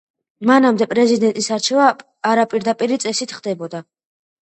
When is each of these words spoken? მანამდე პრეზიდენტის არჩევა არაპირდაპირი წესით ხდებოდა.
მანამდე 0.51 0.87
პრეზიდენტის 0.93 1.51
არჩევა 1.57 1.91
არაპირდაპირი 2.33 3.01
წესით 3.07 3.41
ხდებოდა. 3.41 3.89